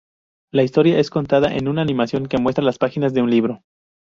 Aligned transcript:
La 0.51 0.63
historia 0.63 0.97
es 0.97 1.11
contada 1.11 1.53
en 1.53 1.67
una 1.67 1.83
animación 1.83 2.25
que 2.25 2.39
muestra 2.39 2.63
las 2.63 2.79
páginas 2.79 3.13
de 3.13 3.21
un 3.21 3.29
libro. 3.29 3.61